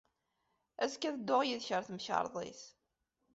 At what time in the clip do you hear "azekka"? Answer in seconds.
0.83-1.07